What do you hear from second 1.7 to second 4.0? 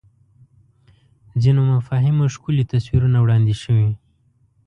مفاهیمو ښکلي تصویرونه وړاندې شوي